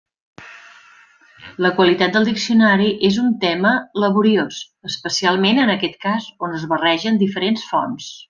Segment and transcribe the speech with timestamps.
[1.65, 3.73] La qualitat del diccionari és un tema
[4.05, 8.09] laboriós, especialment en aquest cas on es barregen diferents fonts.